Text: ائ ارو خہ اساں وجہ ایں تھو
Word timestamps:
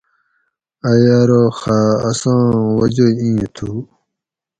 ائ 0.89 1.03
ارو 1.17 1.43
خہ 1.59 1.79
اساں 2.09 2.43
وجہ 2.77 3.07
ایں 3.21 3.41
تھو 3.55 3.71